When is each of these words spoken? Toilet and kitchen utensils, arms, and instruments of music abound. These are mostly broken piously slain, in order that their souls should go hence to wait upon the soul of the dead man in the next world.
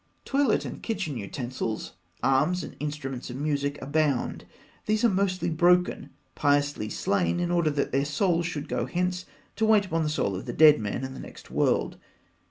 Toilet 0.25 0.65
and 0.65 0.81
kitchen 0.81 1.15
utensils, 1.17 1.93
arms, 2.23 2.63
and 2.63 2.75
instruments 2.79 3.29
of 3.29 3.35
music 3.35 3.79
abound. 3.83 4.45
These 4.87 5.05
are 5.05 5.09
mostly 5.09 5.51
broken 5.51 6.09
piously 6.33 6.89
slain, 6.91 7.39
in 7.39 7.51
order 7.51 7.69
that 7.69 7.91
their 7.91 8.03
souls 8.05 8.47
should 8.47 8.67
go 8.67 8.87
hence 8.87 9.25
to 9.57 9.65
wait 9.67 9.85
upon 9.85 10.01
the 10.01 10.09
soul 10.09 10.35
of 10.35 10.47
the 10.47 10.53
dead 10.53 10.79
man 10.79 11.03
in 11.03 11.13
the 11.13 11.19
next 11.19 11.51
world. 11.51 11.97